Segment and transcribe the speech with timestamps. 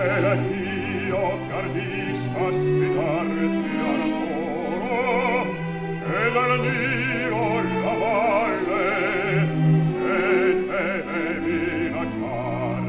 [0.00, 4.02] vela Dio gardisca spidarci al
[6.16, 7.44] e dal Dio
[7.84, 8.88] la valle
[10.14, 10.20] e
[10.68, 12.84] te ne minacciar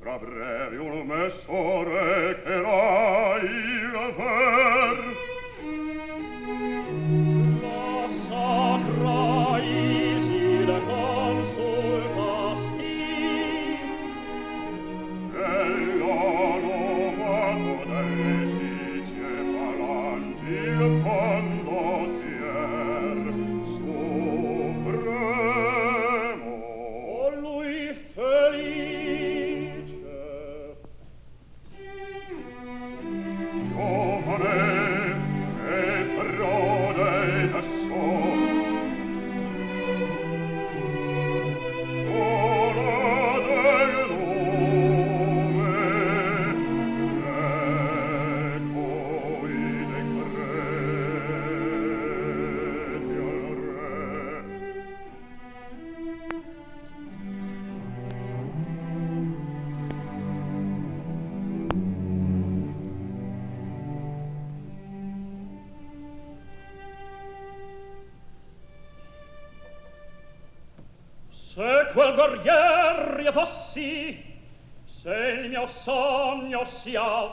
[0.00, 2.56] tra brevi messore che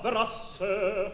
[0.00, 1.12] avverasse.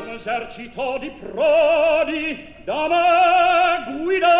[0.00, 4.36] Un esercito di prodi da me guidato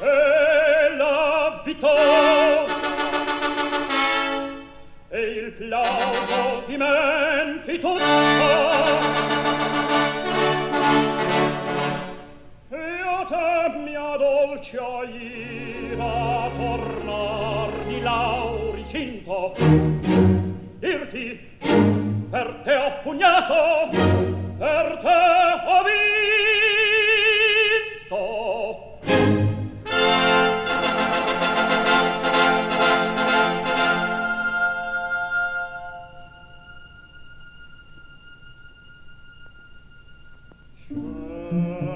[0.00, 2.76] e la vittoria
[5.10, 9.37] e il plauso di Menfi tutto
[13.30, 14.78] e a te mia dolce
[15.12, 19.54] ira tornar di lauricinto
[20.78, 21.38] dirti
[22.30, 23.90] per te ho pugnato
[24.58, 25.20] per te
[25.66, 26.16] ho vinto.
[40.90, 41.87] Il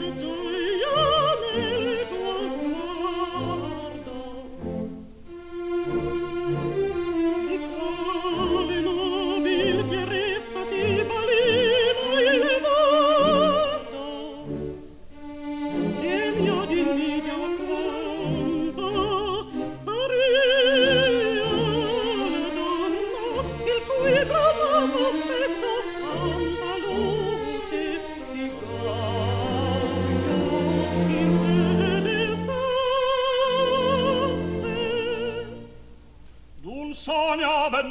[0.00, 0.29] the door.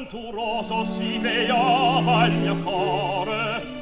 [0.10, 3.78] torturoso si veava il mio core.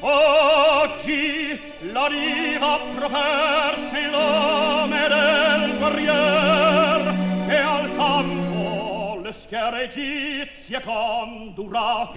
[0.00, 1.60] Oggi
[1.92, 7.14] la riva proferse il nome del guerrier
[7.46, 12.10] che al campo le schiere egizie condurrà.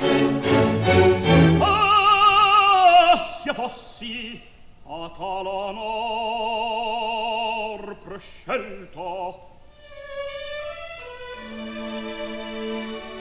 [1.60, 4.42] Ah se fossi
[4.88, 6.26] a tal onor
[8.04, 9.55] prescelto
[11.66, 13.15] うん。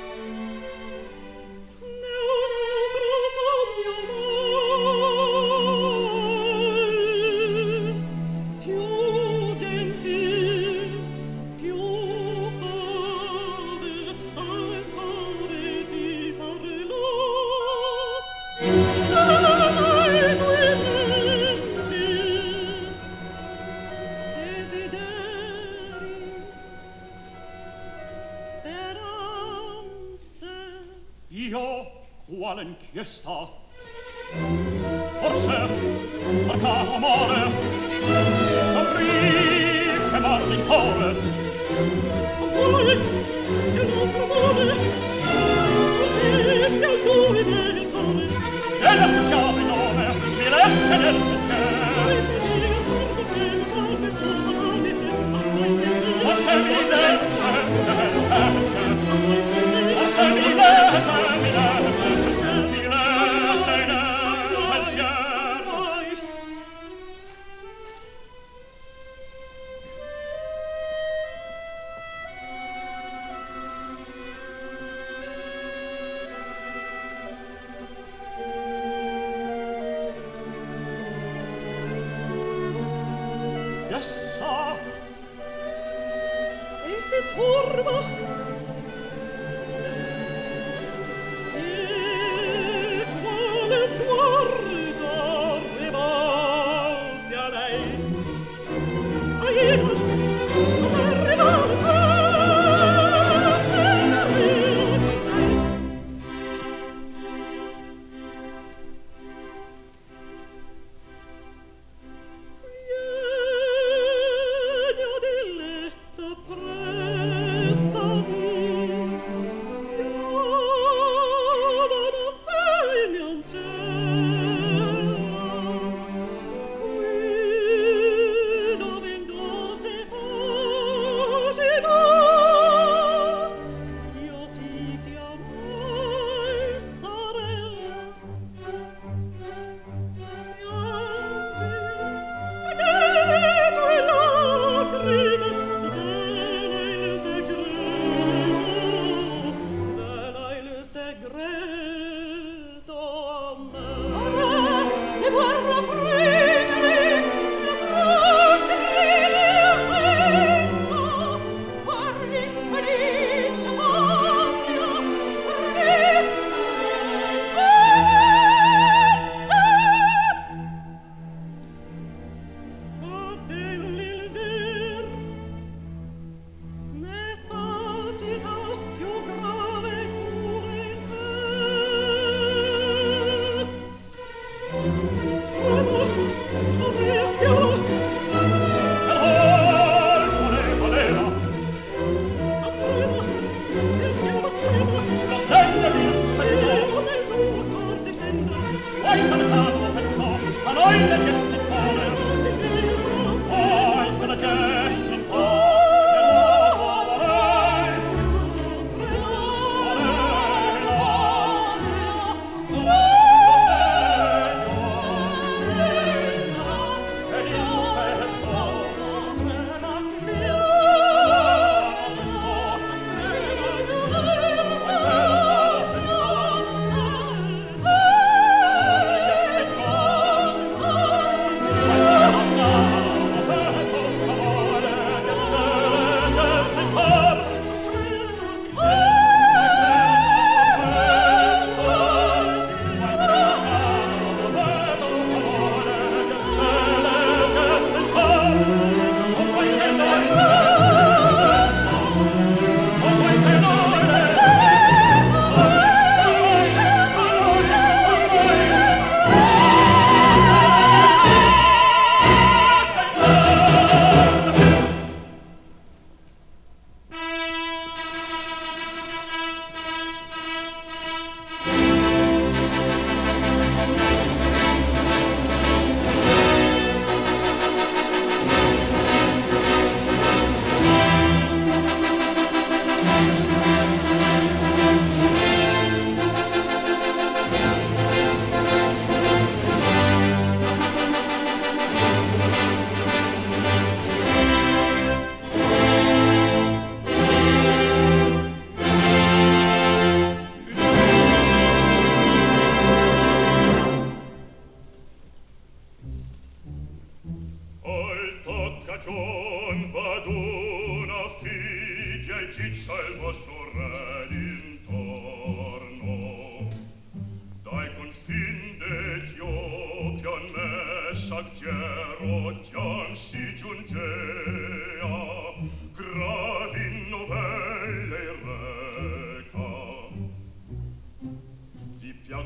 [31.35, 31.91] io
[32.27, 33.49] quale inchiesta?
[35.21, 35.57] Forse
[36.49, 37.51] arcano amore
[38.71, 39.07] scoprì
[40.11, 41.17] che mordi in cuore
[42.39, 42.99] amore
[43.73, 44.71] se non trovare
[45.91, 48.27] amore se a lui nel cuore
[48.79, 51.34] e la si scava in nome mi lesse nel
[87.35, 88.14] turba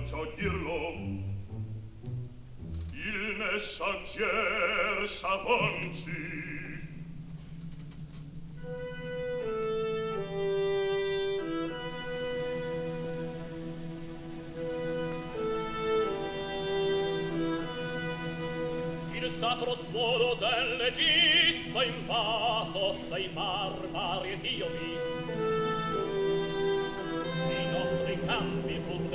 [0.09, 1.27] comincia a dirlo.
[2.93, 6.47] Il messaggier s'avanci
[19.29, 23.88] sacro suolo dell'Egitto invaso dai mar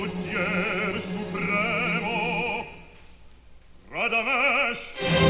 [0.00, 2.64] condottier supremo.
[3.92, 5.29] Radames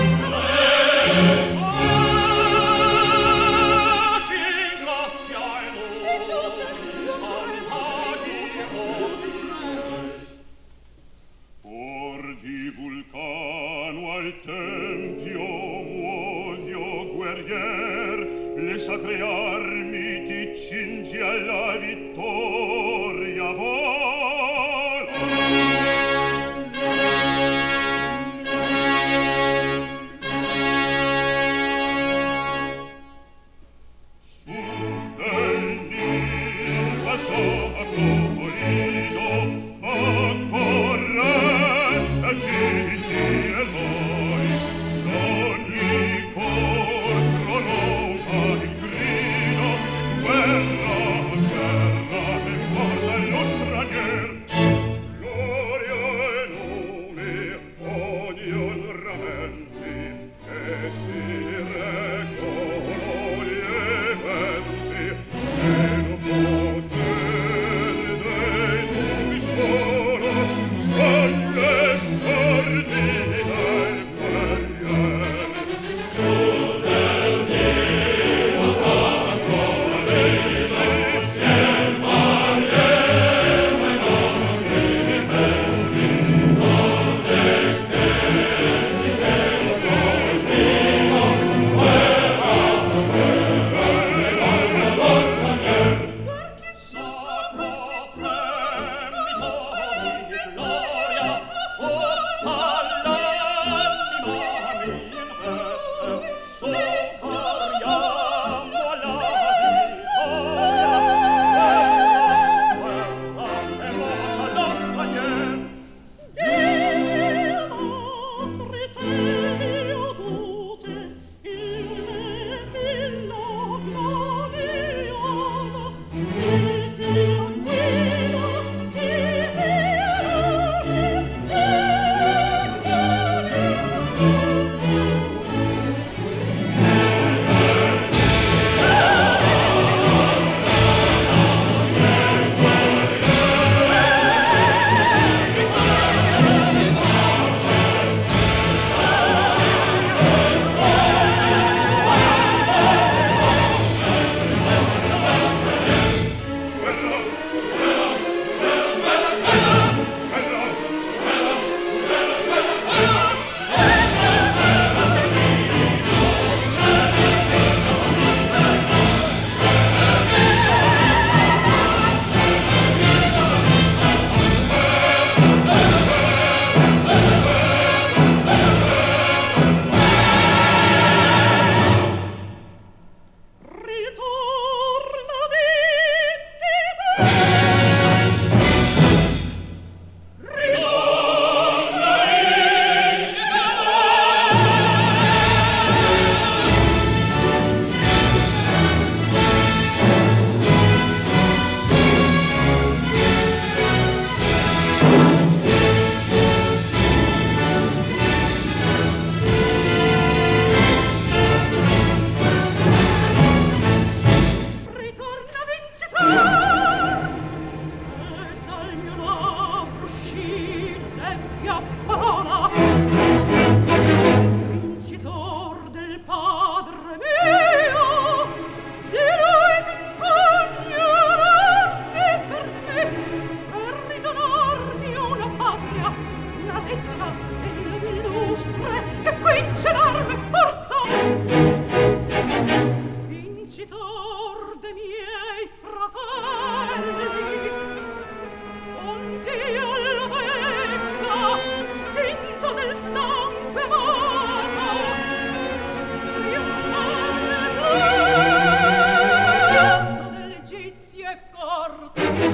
[106.60, 106.89] soul.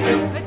[0.04, 0.45] Thank you.